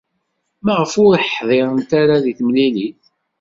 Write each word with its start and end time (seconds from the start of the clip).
Maɣef 0.65 0.93
ur 1.05 1.15
ḥdiṛent 1.31 1.91
ara 2.01 2.23
deg 2.23 2.35
temlilit? 2.39 3.03